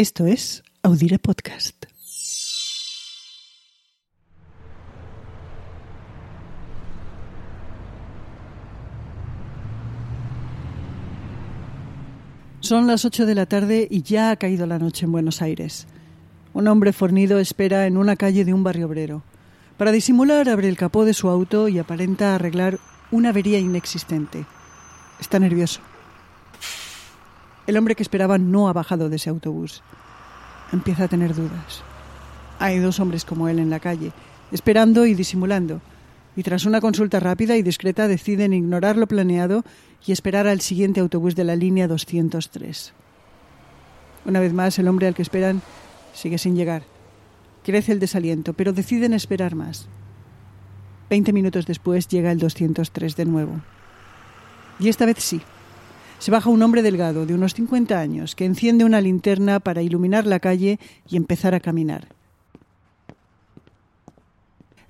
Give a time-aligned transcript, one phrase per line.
[0.00, 1.84] Esto es Audire Podcast.
[12.60, 15.86] Son las 8 de la tarde y ya ha caído la noche en Buenos Aires.
[16.54, 19.22] Un hombre fornido espera en una calle de un barrio obrero.
[19.76, 22.78] Para disimular abre el capó de su auto y aparenta arreglar
[23.10, 24.46] una avería inexistente.
[25.20, 25.82] Está nervioso.
[27.70, 29.84] El hombre que esperaba no ha bajado de ese autobús.
[30.72, 31.84] Empieza a tener dudas.
[32.58, 34.10] Hay dos hombres como él en la calle,
[34.50, 35.80] esperando y disimulando,
[36.34, 39.62] y tras una consulta rápida y discreta deciden ignorar lo planeado
[40.04, 42.92] y esperar al siguiente autobús de la línea 203.
[44.24, 45.62] Una vez más, el hombre al que esperan
[46.12, 46.82] sigue sin llegar.
[47.62, 49.86] Crece el desaliento, pero deciden esperar más.
[51.08, 53.60] Veinte minutos después llega el 203 de nuevo.
[54.80, 55.40] Y esta vez sí.
[56.20, 60.26] Se baja un hombre delgado, de unos 50 años, que enciende una linterna para iluminar
[60.26, 62.08] la calle y empezar a caminar.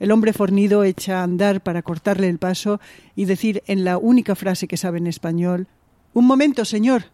[0.01, 2.81] El hombre fornido echa a andar para cortarle el paso
[3.15, 5.69] y decir en la única frase que sabe en español
[6.15, 7.05] Un momento, señor.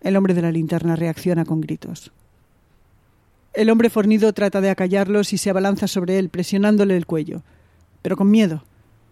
[0.00, 2.10] El hombre de la linterna reacciona con gritos.
[3.52, 7.44] El hombre fornido trata de acallarlos y se abalanza sobre él, presionándole el cuello,
[8.02, 8.64] pero con miedo,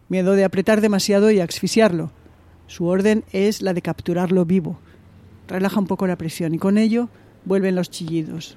[0.08, 2.10] miedo de apretar demasiado y asfixiarlo.
[2.66, 4.78] Su orden es la de capturarlo vivo.
[5.48, 7.08] Relaja un poco la presión y con ello
[7.44, 8.56] vuelven los chillidos.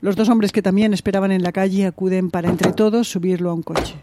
[0.00, 3.54] Los dos hombres que también esperaban en la calle acuden para entre todos subirlo a
[3.54, 3.96] un coche.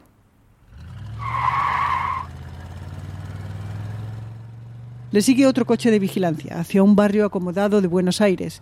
[5.12, 8.62] Le sigue otro coche de vigilancia hacia un barrio acomodado de Buenos Aires.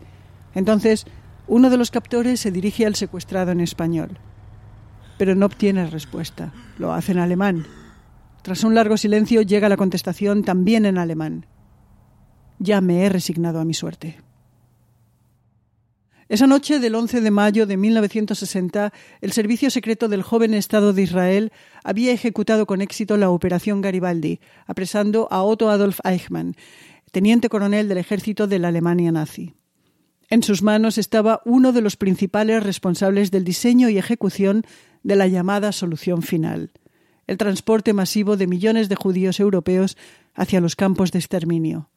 [0.53, 1.05] Entonces,
[1.47, 4.11] uno de los captores se dirige al secuestrado en español.
[5.17, 6.53] Pero no obtiene respuesta.
[6.77, 7.65] Lo hace en alemán.
[8.45, 11.47] Tras un largo silencio llega la contestación también en alemán.
[12.59, 14.19] Ya me he resignado a mi suerte.
[16.29, 21.01] Esa noche del 11 de mayo de 1960, el Servicio Secreto del joven Estado de
[21.01, 21.51] Israel
[21.83, 26.55] había ejecutado con éxito la Operación Garibaldi, apresando a Otto Adolf Eichmann,
[27.11, 29.55] teniente coronel del ejército de la Alemania nazi.
[30.29, 34.65] En sus manos estaba uno de los principales responsables del diseño y ejecución
[35.01, 36.69] de la llamada solución final,
[37.27, 39.97] el transporte masivo de millones de judíos europeos
[40.33, 41.89] hacia los campos de exterminio.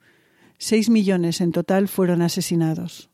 [0.59, 3.11] Seis millones en total fueron asesinados.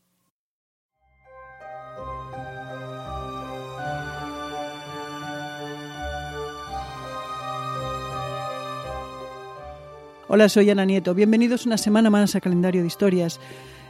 [10.27, 11.13] Hola, soy Ana Nieto.
[11.13, 13.39] Bienvenidos una semana más a Calendario de Historias.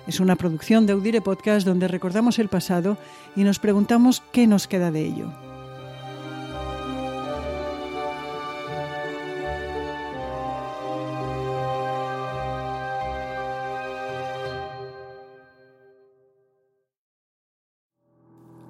[0.05, 2.97] Es una producción de Audire Podcast donde recordamos el pasado
[3.35, 5.44] y nos preguntamos qué nos queda de ello.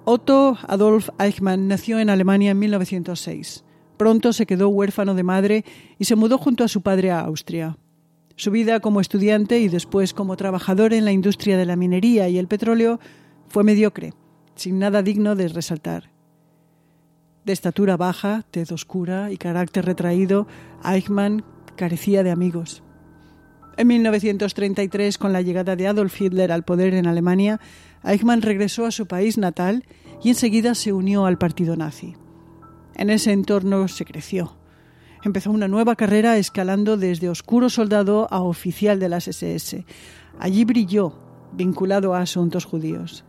[0.08, 3.64] Otto Adolf Eichmann nació en Alemania en 1906.
[3.96, 5.64] Pronto se quedó huérfano de madre
[5.98, 7.76] y se mudó junto a su padre a Austria.
[8.36, 12.38] Su vida como estudiante y después como trabajador en la industria de la minería y
[12.38, 13.00] el petróleo
[13.48, 14.12] fue mediocre,
[14.54, 16.12] sin nada digno de resaltar.
[17.44, 20.46] De estatura baja, tez oscura y carácter retraído,
[20.84, 21.42] Eichmann
[21.74, 22.84] carecía de amigos.
[23.76, 27.60] En 1933, con la llegada de Adolf Hitler al poder en Alemania,
[28.06, 29.84] Eichmann regresó a su país natal
[30.22, 32.14] y enseguida se unió al partido nazi.
[32.94, 34.56] En ese entorno se creció.
[35.24, 39.84] Empezó una nueva carrera escalando desde oscuro soldado a oficial de las SS.
[40.38, 41.18] Allí brilló,
[41.52, 43.24] vinculado a asuntos judíos.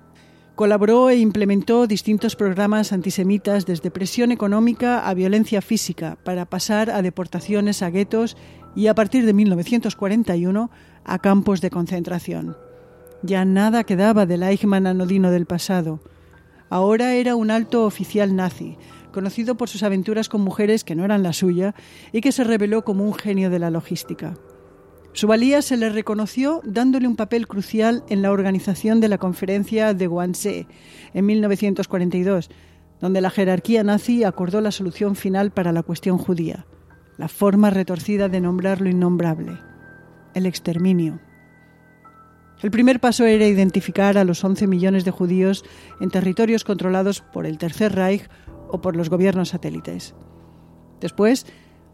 [0.56, 7.02] Colaboró e implementó distintos programas antisemitas desde presión económica a violencia física para pasar a
[7.02, 8.38] deportaciones a guetos
[8.76, 10.72] y a partir de 1941
[11.04, 12.67] a campos de concentración.
[13.24, 16.00] Ya nada quedaba del Eichmann anodino del pasado.
[16.70, 18.78] Ahora era un alto oficial nazi,
[19.12, 21.74] conocido por sus aventuras con mujeres que no eran la suya
[22.12, 24.36] y que se reveló como un genio de la logística.
[25.14, 29.96] Su valía se le reconoció dándole un papel crucial en la organización de la conferencia
[29.96, 30.68] de Wannsee
[31.16, 32.52] en 1942,
[33.00, 36.68] donde la jerarquía nazi acordó la solución final para la cuestión judía,
[37.18, 39.58] la forma retorcida de nombrar lo innombrable,
[40.36, 41.20] el exterminio.
[42.62, 45.64] El primer paso era identificar a los 11 millones de judíos
[46.00, 48.28] en territorios controlados por el Tercer Reich
[48.70, 50.16] o por los gobiernos satélites.
[51.00, 51.46] Después,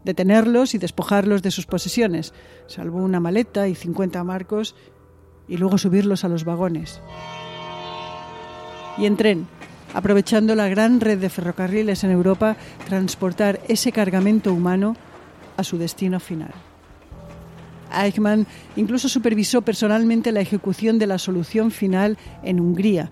[0.04, 2.32] detenerlos y despojarlos de sus posesiones,
[2.66, 4.74] salvo una maleta y 50 marcos,
[5.46, 7.02] y luego subirlos a los vagones.
[8.96, 9.46] Y en tren,
[9.92, 12.56] aprovechando la gran red de ferrocarriles en Europa,
[12.88, 14.96] transportar ese cargamento humano
[15.58, 16.54] a su destino final.
[17.92, 18.46] Eichmann
[18.76, 23.10] incluso supervisó personalmente la ejecución de la solución final en Hungría,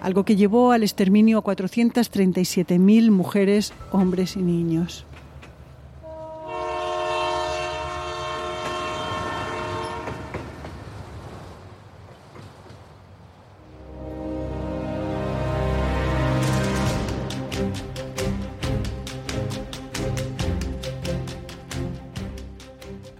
[0.00, 5.06] algo que llevó al exterminio a 437.000 mujeres, hombres y niños.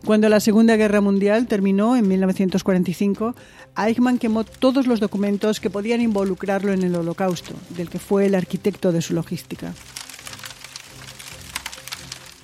[0.04, 3.34] Cuando la Segunda Guerra Mundial terminó en 1945,
[3.74, 8.34] Eichmann quemó todos los documentos que podían involucrarlo en el Holocausto, del que fue el
[8.34, 9.72] arquitecto de su logística.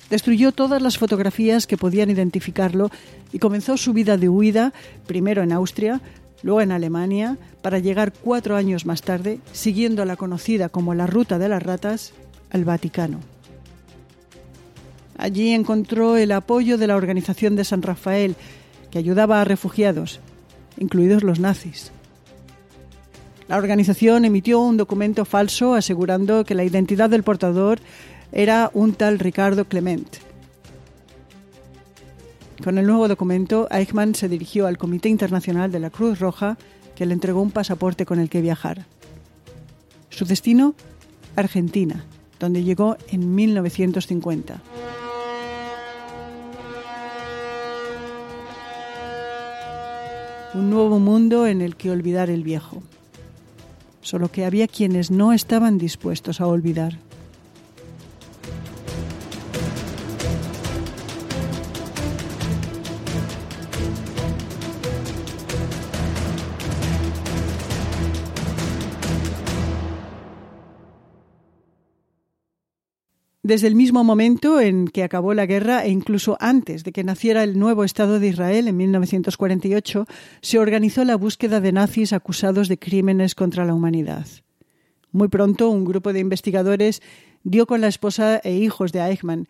[0.09, 2.89] Destruyó todas las fotografías que podían identificarlo
[3.31, 4.73] y comenzó su vida de huida,
[5.05, 6.01] primero en Austria,
[6.41, 11.37] luego en Alemania, para llegar cuatro años más tarde, siguiendo la conocida como la Ruta
[11.37, 12.13] de las Ratas,
[12.49, 13.19] al Vaticano.
[15.21, 18.35] Allí encontró el apoyo de la organización de San Rafael,
[18.89, 20.19] que ayudaba a refugiados,
[20.79, 21.91] incluidos los nazis.
[23.47, 27.77] La organización emitió un documento falso asegurando que la identidad del portador
[28.31, 30.07] era un tal Ricardo Clement.
[32.63, 36.57] Con el nuevo documento, Eichmann se dirigió al Comité Internacional de la Cruz Roja,
[36.95, 38.87] que le entregó un pasaporte con el que viajar.
[40.09, 40.73] Su destino,
[41.35, 42.05] Argentina,
[42.39, 44.80] donde llegó en 1950.
[50.53, 52.83] Un nuevo mundo en el que olvidar el viejo.
[54.01, 56.97] Solo que había quienes no estaban dispuestos a olvidar.
[73.51, 77.43] Desde el mismo momento en que acabó la guerra e incluso antes de que naciera
[77.43, 80.05] el nuevo Estado de Israel en 1948,
[80.39, 84.25] se organizó la búsqueda de nazis acusados de crímenes contra la humanidad.
[85.11, 87.01] Muy pronto un grupo de investigadores
[87.43, 89.49] dio con la esposa e hijos de Eichmann,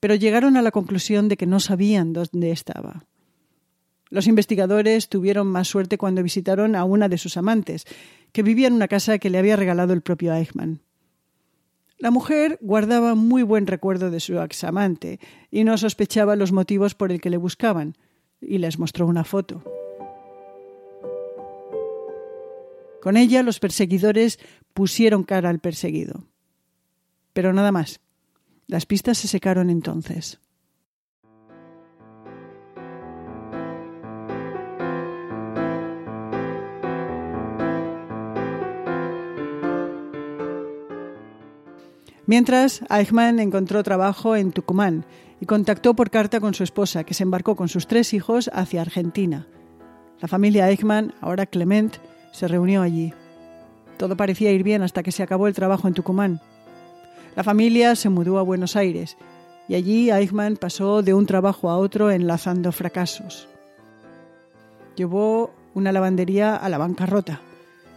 [0.00, 3.04] pero llegaron a la conclusión de que no sabían dónde estaba.
[4.10, 7.84] Los investigadores tuvieron más suerte cuando visitaron a una de sus amantes,
[8.32, 10.80] que vivía en una casa que le había regalado el propio Eichmann.
[11.98, 15.18] La mujer guardaba muy buen recuerdo de su examante
[15.50, 17.96] y no sospechaba los motivos por el que le buscaban,
[18.40, 19.64] y les mostró una foto.
[23.02, 24.38] Con ella los perseguidores
[24.74, 26.24] pusieron cara al perseguido.
[27.32, 28.00] Pero nada más.
[28.66, 30.40] Las pistas se secaron entonces.
[42.28, 45.06] Mientras, Eichmann encontró trabajo en Tucumán
[45.40, 48.82] y contactó por carta con su esposa, que se embarcó con sus tres hijos hacia
[48.82, 49.46] Argentina.
[50.20, 51.96] La familia Eichmann, ahora Clement,
[52.30, 53.14] se reunió allí.
[53.96, 56.42] Todo parecía ir bien hasta que se acabó el trabajo en Tucumán.
[57.34, 59.16] La familia se mudó a Buenos Aires
[59.66, 63.48] y allí Eichmann pasó de un trabajo a otro enlazando fracasos.
[64.96, 67.40] Llevó una lavandería a la bancarrota.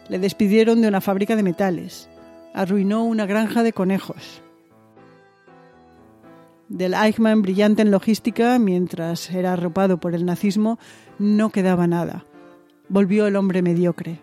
[0.07, 2.07] Le despidieron de una fábrica de metales
[2.53, 4.41] arruinó una granja de conejos.
[6.69, 10.79] Del Eichmann brillante en logística, mientras era arropado por el nazismo,
[11.19, 12.25] no quedaba nada.
[12.87, 14.21] Volvió el hombre mediocre.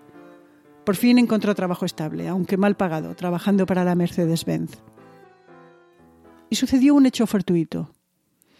[0.84, 4.78] Por fin encontró trabajo estable, aunque mal pagado, trabajando para la Mercedes-Benz.
[6.49, 7.90] Y sucedió un hecho fortuito.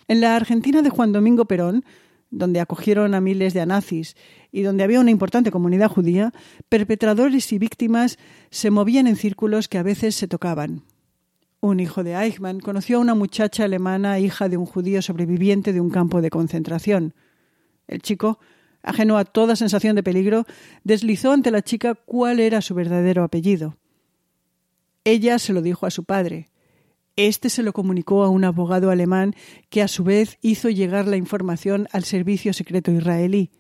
[0.07, 1.85] En la Argentina de Juan Domingo Perón,
[2.31, 4.17] donde acogieron a miles de anazis
[4.53, 6.33] y donde había una importante comunidad judía,
[6.69, 8.19] perpetradores y víctimas
[8.51, 10.83] se movían en círculos que a veces se tocaban.
[11.61, 15.81] Un hijo de Eichmann conoció a una muchacha alemana, hija de un judío sobreviviente de
[15.81, 17.15] un campo de concentración.
[17.89, 18.39] El chico,
[18.83, 20.45] ajeno a toda sensación de peligro,
[20.85, 23.77] deslizó ante la chica cuál era su verdadero apellido.
[25.05, 26.49] Ella se lo dijo a su padre,
[27.19, 29.35] este se lo comunicó a un abogado alemán
[29.71, 33.51] que a su vez hizo llegar la información al servicio secreto israelí.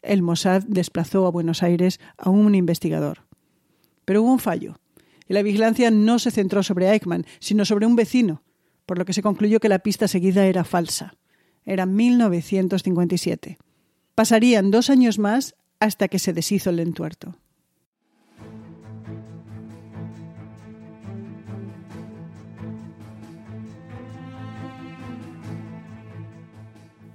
[0.00, 3.26] El Mossad desplazó a Buenos Aires a un investigador.
[4.06, 4.78] Pero hubo un fallo,
[5.28, 8.42] y la vigilancia no se centró sobre Eichmann, sino sobre un vecino,
[8.86, 11.14] por lo que se concluyó que la pista seguida era falsa.
[11.66, 13.58] Era 1957.
[14.14, 17.36] Pasarían dos años más hasta que se deshizo el entuerto.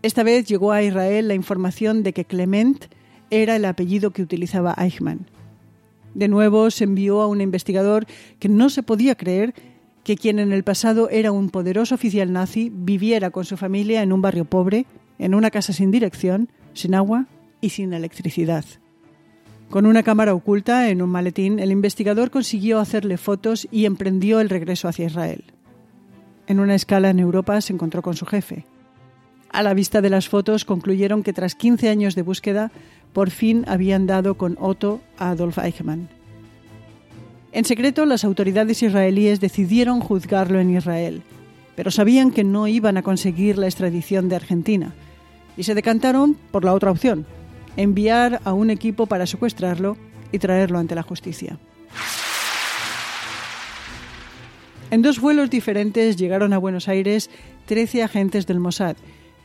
[0.04, 2.86] Esta vez llegó a Israel la información de que Clement
[3.30, 5.28] era el apellido que utilizaba Eichmann.
[6.14, 8.06] De nuevo se envió a un investigador
[8.38, 9.54] que no se podía creer
[10.04, 14.12] que quien en el pasado era un poderoso oficial nazi viviera con su familia en
[14.12, 14.86] un barrio pobre,
[15.20, 17.28] en una casa sin dirección, sin agua
[17.62, 18.66] y sin electricidad.
[19.70, 24.50] Con una cámara oculta en un maletín, el investigador consiguió hacerle fotos y emprendió el
[24.50, 25.46] regreso hacia Israel.
[26.46, 28.66] En una escala en Europa se encontró con su jefe.
[29.54, 32.72] A la vista de las fotos concluyeron que tras 15 años de búsqueda,
[33.14, 36.10] por fin habían dado con Otto Adolf Eichmann.
[37.52, 41.22] En secreto, las autoridades israelíes decidieron juzgarlo en Israel,
[41.76, 44.96] pero sabían que no iban a conseguir la extradición de Argentina
[45.56, 47.28] y se decantaron por la otra opción,
[47.78, 49.98] enviar a un equipo para secuestrarlo
[50.32, 51.60] y traerlo ante la justicia.
[54.90, 57.30] En dos vuelos diferentes llegaron a Buenos Aires
[57.68, 58.96] 13 agentes del Mossad,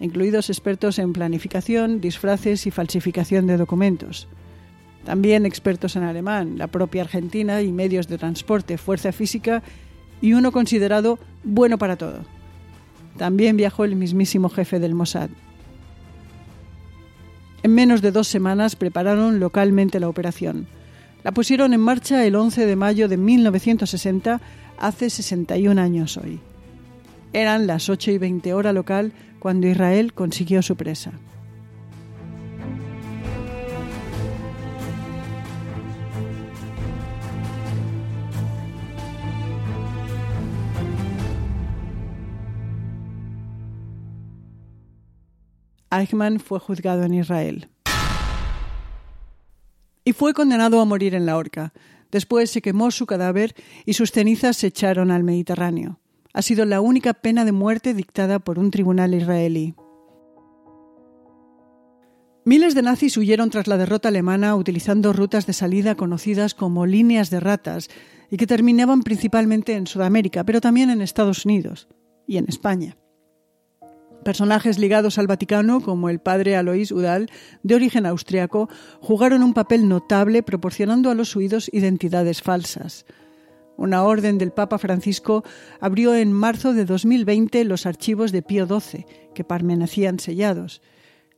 [0.00, 4.28] incluidos expertos en planificación, disfraces y falsificación de documentos.
[5.04, 9.62] También expertos en alemán, la propia Argentina y medios de transporte, fuerza física
[10.20, 12.24] y uno considerado bueno para todo.
[13.16, 15.30] También viajó el mismísimo jefe del Mossad.
[17.62, 20.66] En menos de dos semanas prepararon localmente la operación.
[21.24, 24.40] La pusieron en marcha el 11 de mayo de 1960,
[24.78, 26.40] hace 61 años hoy.
[27.32, 31.12] Eran las 8 y 20 hora local cuando Israel consiguió su presa.
[45.90, 47.68] Eichmann fue juzgado en Israel.
[50.04, 51.72] Y fue condenado a morir en la horca.
[52.10, 53.54] Después se quemó su cadáver
[53.84, 56.00] y sus cenizas se echaron al Mediterráneo.
[56.38, 59.74] Ha sido la única pena de muerte dictada por un tribunal israelí.
[62.44, 67.30] Miles de nazis huyeron tras la derrota alemana utilizando rutas de salida conocidas como líneas
[67.30, 67.88] de ratas
[68.30, 71.88] y que terminaban principalmente en Sudamérica, pero también en Estados Unidos
[72.24, 72.96] y en España.
[74.24, 77.28] Personajes ligados al Vaticano, como el padre Alois Udall,
[77.64, 78.68] de origen austriaco,
[79.00, 83.06] jugaron un papel notable proporcionando a los huidos identidades falsas.
[83.78, 85.44] Una orden del Papa Francisco
[85.80, 90.82] abrió en marzo de 2020 los archivos de Pío XII, que permanecían sellados.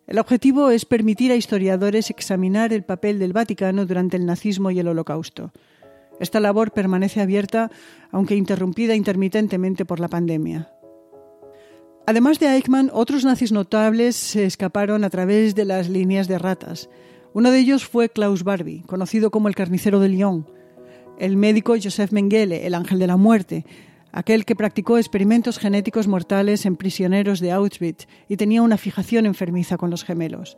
[0.06, 4.78] El objetivo es permitir a historiadores examinar el papel del Vaticano durante el nazismo y
[4.78, 5.52] el Holocausto.
[6.18, 7.70] Esta labor permanece abierta,
[8.10, 10.72] aunque interrumpida intermitentemente por la pandemia.
[12.06, 16.88] Además de Eichmann, otros nazis notables se escaparon a través de las líneas de ratas.
[17.34, 20.46] Uno de ellos fue Klaus Barbie, conocido como el carnicero de Lyon,
[21.20, 23.66] el médico Joseph Mengele, el ángel de la muerte,
[24.10, 29.76] aquel que practicó experimentos genéticos mortales en prisioneros de Auschwitz y tenía una fijación enfermiza
[29.76, 30.56] con los gemelos.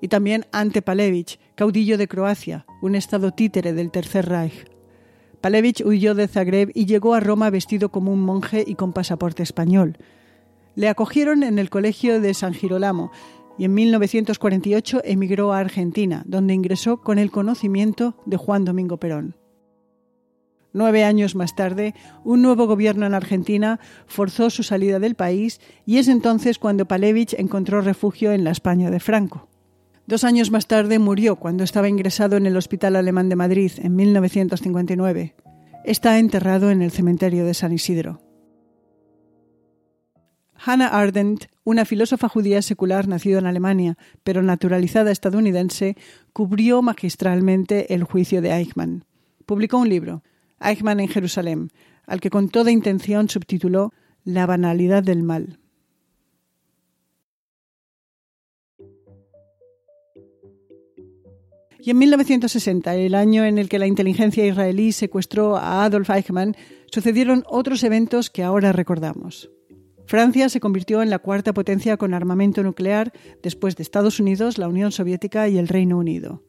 [0.00, 4.64] Y también Ante Palevich, caudillo de Croacia, un estado títere del Tercer Reich.
[5.42, 9.42] Palevich huyó de Zagreb y llegó a Roma vestido como un monje y con pasaporte
[9.42, 9.98] español.
[10.76, 13.10] Le acogieron en el Colegio de San Girolamo
[13.58, 19.39] y en 1948 emigró a Argentina, donde ingresó con el conocimiento de Juan Domingo Perón.
[20.72, 25.98] Nueve años más tarde, un nuevo gobierno en Argentina forzó su salida del país y
[25.98, 29.48] es entonces cuando Palevich encontró refugio en la España de Franco.
[30.06, 33.96] Dos años más tarde murió cuando estaba ingresado en el Hospital Alemán de Madrid en
[33.96, 35.34] 1959.
[35.84, 38.20] Está enterrado en el cementerio de San Isidro.
[40.62, 45.96] Hannah Arendt, una filósofa judía secular nacida en Alemania, pero naturalizada estadounidense,
[46.32, 49.04] cubrió magistralmente el juicio de Eichmann.
[49.46, 50.22] Publicó un libro,
[50.60, 51.70] Eichmann en Jerusalén,
[52.06, 53.92] al que con toda intención subtituló
[54.24, 55.58] La banalidad del mal.
[61.82, 66.54] Y en 1960, el año en el que la inteligencia israelí secuestró a Adolf Eichmann,
[66.92, 69.50] sucedieron otros eventos que ahora recordamos.
[70.06, 73.12] Francia se convirtió en la cuarta potencia con armamento nuclear
[73.42, 76.42] después de Estados Unidos, la Unión Soviética y el Reino Unido.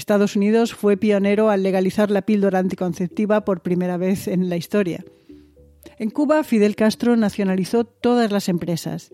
[0.00, 5.04] Estados Unidos fue pionero al legalizar la píldora anticonceptiva por primera vez en la historia.
[5.98, 9.12] En Cuba, Fidel Castro nacionalizó todas las empresas.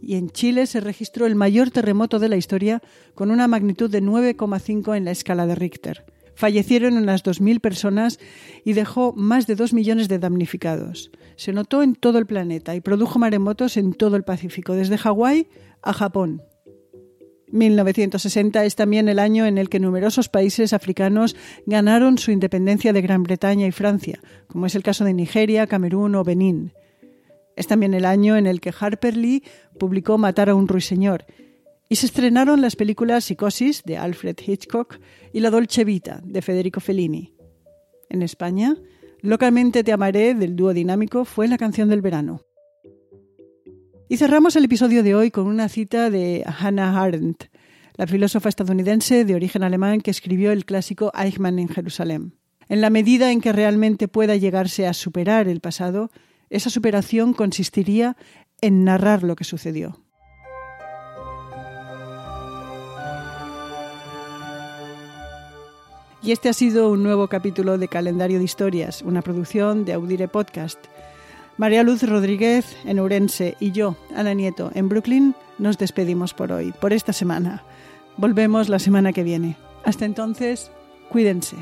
[0.00, 2.80] Y en Chile se registró el mayor terremoto de la historia
[3.16, 6.06] con una magnitud de 9,5 en la escala de Richter.
[6.36, 8.20] Fallecieron unas 2.000 personas
[8.64, 11.10] y dejó más de 2 millones de damnificados.
[11.34, 15.48] Se notó en todo el planeta y produjo maremotos en todo el Pacífico, desde Hawái
[15.82, 16.42] a Japón.
[17.50, 23.02] 1960 es también el año en el que numerosos países africanos ganaron su independencia de
[23.02, 26.72] Gran Bretaña y Francia, como es el caso de Nigeria, Camerún o Benín.
[27.56, 29.44] Es también el año en el que Harper Lee
[29.78, 31.26] publicó Matar a un ruiseñor
[31.88, 34.98] y se estrenaron las películas Psicosis de Alfred Hitchcock
[35.32, 37.34] y La Dolce Vita de Federico Fellini.
[38.08, 38.76] En España,
[39.22, 42.42] Localmente te amaré del dúo dinámico fue la canción del verano.
[44.10, 47.44] Y cerramos el episodio de hoy con una cita de Hannah Arendt,
[47.94, 52.34] la filósofa estadounidense de origen alemán que escribió el clásico Eichmann en Jerusalén.
[52.68, 56.10] En la medida en que realmente pueda llegarse a superar el pasado,
[56.48, 58.16] esa superación consistiría
[58.60, 60.00] en narrar lo que sucedió.
[66.20, 70.26] Y este ha sido un nuevo capítulo de Calendario de Historias, una producción de Audire
[70.26, 70.80] Podcast.
[71.60, 76.72] María Luz Rodríguez en Ourense y yo, Ana Nieto, en Brooklyn, nos despedimos por hoy,
[76.72, 77.62] por esta semana.
[78.16, 79.58] Volvemos la semana que viene.
[79.84, 80.70] Hasta entonces,
[81.10, 81.56] cuídense.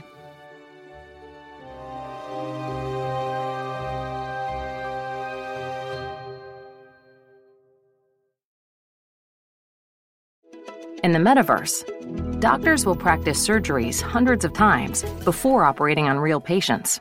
[11.02, 11.84] In the metaverse,
[12.38, 17.00] doctors will practice surgeries hundreds of times before operating on real patients.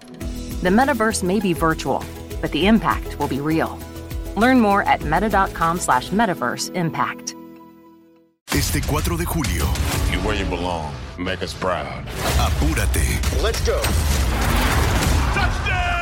[0.64, 2.04] The metaverse may be virtual,
[2.42, 3.78] but the impact will be real.
[4.36, 7.36] Learn more at meta.com slash metaverse impact.
[8.54, 9.66] Este 4 de julio.
[10.12, 10.94] You're where you belong.
[11.18, 12.06] Make us proud.
[12.40, 13.20] Apúrate.
[13.44, 13.82] Let's go.
[15.34, 15.98] Touchdown!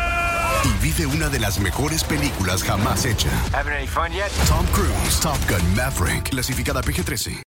[0.65, 3.29] Y vive una de las mejores películas jamás hecha.
[3.51, 4.31] Having any fun yet?
[4.47, 7.43] Tom Cruise, Top Gun Maverick, clasificada PG-13.